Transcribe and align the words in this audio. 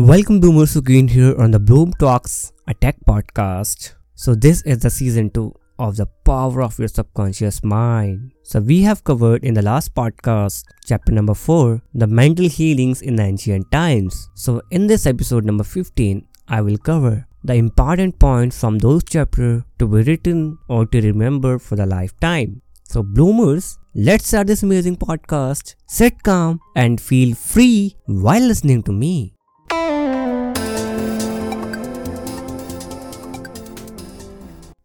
Welcome 0.00 0.40
boomers 0.40 0.76
again 0.76 1.08
here 1.08 1.38
on 1.38 1.50
the 1.50 1.58
Bloom 1.58 1.92
Talks 1.92 2.54
a 2.66 2.72
Tech 2.72 2.96
podcast. 3.06 3.96
So 4.14 4.34
this 4.34 4.62
is 4.62 4.78
the 4.78 4.88
season 4.88 5.28
2 5.28 5.52
of 5.78 5.96
the 5.96 6.06
power 6.24 6.62
of 6.62 6.78
your 6.78 6.88
subconscious 6.88 7.62
mind. 7.62 8.32
So 8.42 8.60
we 8.60 8.80
have 8.80 9.04
covered 9.04 9.44
in 9.44 9.52
the 9.52 9.60
last 9.60 9.94
podcast 9.94 10.64
chapter 10.86 11.12
number 11.12 11.34
4 11.34 11.82
the 11.92 12.06
mental 12.06 12.48
healings 12.48 13.02
in 13.02 13.16
the 13.16 13.24
ancient 13.24 13.70
times. 13.70 14.30
So 14.34 14.62
in 14.70 14.86
this 14.86 15.04
episode 15.04 15.44
number 15.44 15.64
15 15.64 16.26
I 16.48 16.62
will 16.62 16.78
cover 16.78 17.26
the 17.44 17.56
important 17.56 18.18
points 18.18 18.58
from 18.58 18.78
those 18.78 19.04
chapters 19.04 19.64
to 19.78 19.86
be 19.86 20.02
written 20.04 20.56
or 20.68 20.86
to 20.86 21.02
remember 21.02 21.58
for 21.58 21.76
the 21.76 21.84
lifetime. 21.84 22.62
So 22.84 23.02
bloomers, 23.02 23.76
let's 23.94 24.28
start 24.28 24.46
this 24.46 24.62
amazing 24.62 24.96
podcast. 24.96 25.74
Sit 25.86 26.22
calm 26.22 26.58
and 26.74 26.98
feel 26.98 27.34
free 27.34 27.96
while 28.06 28.40
listening 28.40 28.82
to 28.84 28.92
me. 28.92 29.34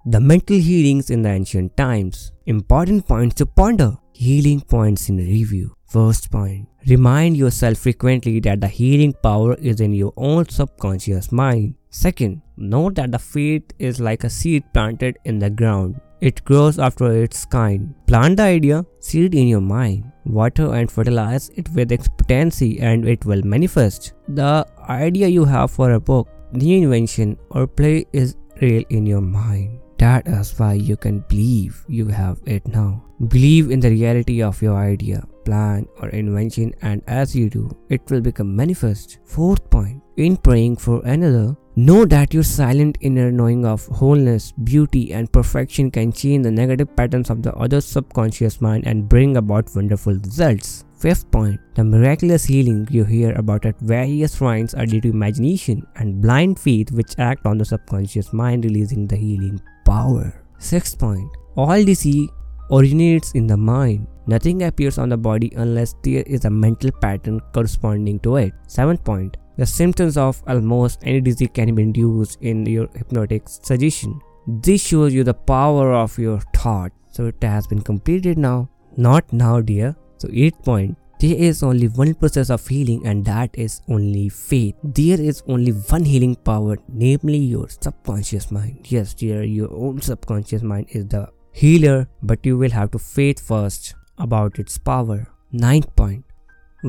The 0.08 0.20
mental 0.20 0.58
healings 0.58 1.10
in 1.10 1.24
the 1.24 1.30
ancient 1.30 1.76
times. 1.76 2.32
Important 2.46 3.08
points 3.08 3.34
to 3.36 3.48
ponder. 3.48 3.98
Healing 4.14 4.62
points 4.62 5.10
in 5.10 5.18
review. 5.18 5.74
First 5.88 6.30
point. 6.30 6.68
Remind 6.88 7.36
yourself 7.36 7.80
frequently 7.80 8.40
that 8.42 8.62
the 8.62 8.68
healing 8.68 9.14
power 9.24 9.56
is 9.56 9.82
in 9.82 9.94
your 9.94 10.14
own 10.16 10.48
subconscious 10.48 11.32
mind. 11.32 11.74
Second, 11.90 12.44
note 12.56 12.94
that 12.96 13.12
the 13.12 13.18
faith 13.18 13.64
is 13.80 14.00
like 14.00 14.24
a 14.24 14.30
seed 14.30 14.64
planted 14.76 15.18
in 15.26 15.40
the 15.40 15.50
ground. 15.50 16.00
It 16.22 16.46
grows 16.46 16.78
after 16.78 17.12
its 17.24 17.44
kind. 17.44 17.96
Plant 18.06 18.38
the 18.38 18.44
idea, 18.44 18.86
seed 19.00 19.34
in 19.34 19.48
your 19.48 19.62
mind, 19.62 20.12
water 20.24 20.72
and 20.76 20.92
fertilize 20.92 21.50
it 21.56 21.68
with 21.70 21.92
expectancy 21.92 22.80
and 22.80 23.08
it 23.08 23.26
will 23.26 23.42
manifest. 23.42 24.14
The 24.28 24.68
idea 24.88 25.30
you 25.30 25.46
have 25.46 25.72
for 25.72 25.94
a 25.94 26.00
book, 26.00 26.30
new 26.52 26.84
invention 26.84 27.40
or 27.50 27.66
play 27.66 28.06
is 28.14 28.36
real 28.62 28.84
in 28.92 29.08
your 29.08 29.22
mind. 29.22 29.80
That 29.98 30.28
is 30.28 30.58
why 30.60 30.74
you 30.74 30.98
can 30.98 31.20
believe 31.30 31.84
you 31.88 32.08
have 32.08 32.40
it 32.46 32.68
now. 32.68 33.04
Believe 33.28 33.72
in 33.72 33.80
the 33.80 33.90
reality 33.90 34.42
of 34.42 34.62
your 34.62 34.76
idea, 34.76 35.24
plan, 35.46 35.88
or 36.02 36.10
invention, 36.10 36.74
and 36.82 37.02
as 37.08 37.36
you 37.36 37.50
do, 37.50 37.72
it 37.90 38.02
will 38.10 38.22
become 38.22 38.56
manifest. 38.56 39.20
Fourth 39.24 39.70
point 39.70 40.02
in 40.18 40.38
praying 40.38 40.78
for 40.78 41.02
another, 41.06 41.56
know 41.76 42.06
that 42.06 42.34
your 42.34 42.44
silent 42.44 42.98
inner 43.02 43.32
knowing 43.32 43.66
of 43.66 43.86
wholeness, 43.88 44.52
beauty, 44.52 45.14
and 45.14 45.32
perfection 45.32 45.92
can 45.92 46.12
change 46.12 46.44
the 46.44 46.52
negative 46.52 46.96
patterns 46.96 47.30
of 47.30 47.42
the 47.44 47.54
other 47.56 47.82
subconscious 47.82 48.62
mind 48.62 48.86
and 48.88 49.10
bring 49.10 49.38
about 49.38 49.74
wonderful 49.76 50.14
results. 50.14 50.86
Fifth 51.06 51.30
point 51.30 51.60
The 51.76 51.84
miraculous 51.84 52.46
healing 52.46 52.88
you 52.90 53.04
hear 53.04 53.32
about 53.34 53.68
at 53.68 53.80
various 53.80 54.38
shrines 54.38 54.74
are 54.74 54.88
due 54.88 55.00
to 55.02 55.10
imagination 55.10 55.86
and 55.98 56.20
blind 56.20 56.58
faith 56.60 56.92
which 56.92 57.14
act 57.20 57.46
on 57.46 57.60
the 57.60 57.66
subconscious 57.66 58.34
mind, 58.34 58.66
releasing 58.66 59.06
the 59.06 59.16
healing 59.16 59.62
power. 59.86 60.34
Sixth 60.58 60.98
point 60.98 61.30
All 61.56 61.84
disease 61.84 62.28
originates 62.72 63.34
in 63.34 63.46
the 63.46 63.56
mind. 63.56 64.08
Nothing 64.26 64.64
appears 64.64 64.98
on 64.98 65.10
the 65.10 65.18
body 65.18 65.52
unless 65.56 65.94
there 66.02 66.24
is 66.26 66.46
a 66.46 66.50
mental 66.50 66.90
pattern 66.90 67.40
corresponding 67.54 68.18
to 68.22 68.38
it. 68.38 68.54
Seventh 68.66 69.04
point 69.04 69.38
The 69.58 69.68
symptoms 69.68 70.18
of 70.18 70.42
almost 70.48 71.04
any 71.04 71.22
disease 71.22 71.50
can 71.54 71.76
be 71.76 71.84
induced 71.84 72.42
in 72.42 72.66
your 72.66 72.88
hypnotic 72.96 73.48
suggestion. 73.48 74.20
This 74.48 74.82
shows 74.82 75.14
you 75.14 75.24
the 75.24 75.36
power 75.36 75.94
of 75.94 76.18
your 76.18 76.40
thought. 76.56 76.94
So 77.12 77.28
it 77.28 77.44
has 77.44 77.68
been 77.68 77.82
completed 77.82 78.40
now. 78.40 78.70
Not 78.98 79.32
now, 79.32 79.62
dear. 79.62 79.96
So, 80.18 80.28
8th 80.28 80.64
point 80.64 80.98
there 81.20 81.36
is 81.36 81.64
only 81.64 81.88
one 81.88 82.14
process 82.14 82.50
of 82.50 82.68
healing, 82.68 83.08
and 83.08 83.24
that 83.26 83.50
is 83.54 83.82
only 83.88 84.28
faith. 84.28 84.76
There 84.84 85.20
is 85.20 85.42
only 85.48 85.72
one 85.72 86.04
healing 86.04 86.36
power, 86.36 86.78
namely 86.90 87.38
your 87.38 87.70
subconscious 87.70 88.52
mind. 88.52 88.92
Yes, 88.92 89.14
dear, 89.14 89.44
your 89.44 89.74
own 89.74 90.02
subconscious 90.02 90.62
mind 90.62 90.88
is 90.90 91.08
the 91.08 91.30
healer, 91.54 92.10
but 92.22 92.46
you 92.46 92.58
will 92.58 92.72
have 92.72 92.92
to 92.92 93.00
faith 93.00 93.40
first 93.40 93.96
about 94.18 94.60
its 94.60 94.78
power. 94.78 95.28
Ninth 95.52 95.96
point 95.96 96.26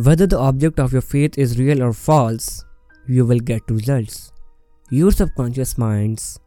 whether 0.04 0.26
the 0.26 0.38
object 0.38 0.78
of 0.78 0.92
your 0.92 1.00
faith 1.00 1.38
is 1.38 1.58
real 1.58 1.82
or 1.82 1.94
false, 1.94 2.64
you 3.08 3.24
will 3.24 3.38
get 3.38 3.62
results. 3.70 4.30
Your 4.90 5.10
subconscious 5.10 5.78
minds 5.78 6.38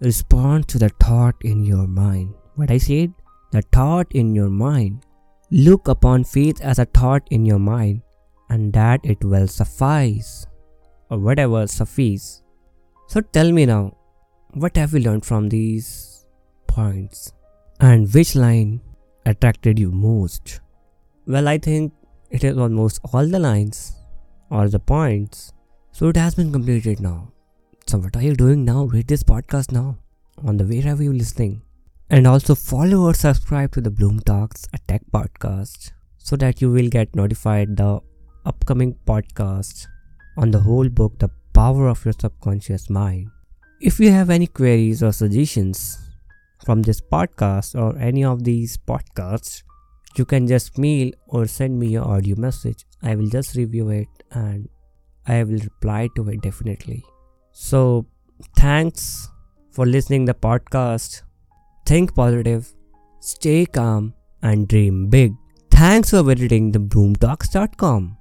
respond 0.00 0.68
to 0.68 0.78
the 0.78 0.90
thought 1.00 1.34
in 1.42 1.64
your 1.64 1.86
mind. 1.86 2.34
What 2.56 2.70
I 2.70 2.76
said? 2.76 3.14
The 3.52 3.62
thought 3.62 4.08
in 4.10 4.34
your 4.34 4.50
mind. 4.50 5.06
Look 5.52 5.88
upon 5.88 6.24
faith 6.24 6.60
as 6.60 6.78
a 6.78 6.84
thought 6.84 7.26
in 7.30 7.44
your 7.44 7.58
mind, 7.58 8.02
and 8.48 8.72
that 8.72 9.00
it 9.02 9.24
will 9.24 9.48
suffice, 9.48 10.46
or 11.10 11.18
whatever 11.18 11.66
suffice. 11.66 12.42
So 13.08 13.20
tell 13.20 13.50
me 13.50 13.66
now, 13.66 13.96
what 14.52 14.76
have 14.76 14.92
you 14.92 15.00
learned 15.00 15.24
from 15.24 15.48
these 15.48 16.24
points? 16.68 17.32
And 17.80 18.12
which 18.14 18.36
line 18.36 18.80
attracted 19.26 19.78
you 19.78 19.90
most? 19.90 20.60
Well, 21.26 21.48
I 21.48 21.58
think 21.58 21.92
it 22.30 22.44
is 22.44 22.56
almost 22.56 23.00
all 23.12 23.26
the 23.26 23.40
lines 23.40 23.96
or 24.50 24.68
the 24.68 24.78
points. 24.78 25.52
So 25.90 26.08
it 26.08 26.16
has 26.16 26.36
been 26.36 26.52
completed 26.52 27.00
now. 27.00 27.32
So 27.86 27.98
what 27.98 28.16
are 28.16 28.22
you 28.22 28.36
doing 28.36 28.64
now? 28.64 28.84
Read 28.84 29.08
this 29.08 29.24
podcast 29.24 29.72
now 29.72 29.98
on 30.44 30.56
the 30.56 30.64
wherever 30.64 31.02
you're 31.02 31.12
listening. 31.12 31.62
And 32.12 32.26
also 32.26 32.56
follow 32.56 33.02
or 33.02 33.14
subscribe 33.14 33.70
to 33.72 33.80
the 33.80 33.90
Bloom 33.90 34.18
Talks, 34.18 34.66
a 34.74 34.78
tech 34.88 35.02
podcast, 35.14 35.92
so 36.18 36.34
that 36.36 36.60
you 36.60 36.68
will 36.68 36.88
get 36.88 37.14
notified 37.14 37.76
the 37.76 38.00
upcoming 38.44 38.96
podcast 39.06 39.86
on 40.36 40.50
the 40.50 40.58
whole 40.58 40.88
book, 40.88 41.20
The 41.20 41.30
Power 41.52 41.86
of 41.86 42.04
Your 42.04 42.14
Subconscious 42.18 42.90
Mind. 42.90 43.28
If 43.80 44.00
you 44.00 44.10
have 44.10 44.28
any 44.28 44.48
queries 44.48 45.04
or 45.04 45.12
suggestions 45.12 46.00
from 46.66 46.82
this 46.82 47.00
podcast 47.00 47.80
or 47.80 47.96
any 47.96 48.24
of 48.24 48.42
these 48.42 48.76
podcasts, 48.76 49.62
you 50.16 50.24
can 50.24 50.48
just 50.48 50.78
mail 50.78 51.12
or 51.28 51.46
send 51.46 51.78
me 51.78 51.90
your 51.90 52.04
audio 52.04 52.34
message. 52.34 52.84
I 53.04 53.14
will 53.14 53.28
just 53.28 53.54
review 53.54 53.88
it 53.90 54.08
and 54.32 54.68
I 55.28 55.44
will 55.44 55.60
reply 55.60 56.08
to 56.16 56.28
it 56.30 56.40
definitely. 56.42 57.04
So 57.52 58.06
thanks 58.56 59.28
for 59.70 59.86
listening 59.86 60.24
the 60.24 60.34
podcast 60.34 61.22
think 61.90 62.14
positive, 62.14 62.72
stay 63.18 63.66
calm, 63.66 64.14
and 64.42 64.68
dream 64.68 65.08
big. 65.08 65.34
Thanks 65.72 66.10
for 66.10 66.22
visiting 66.22 66.70
the 66.70 66.78
bloomtalks.com. 66.78 68.19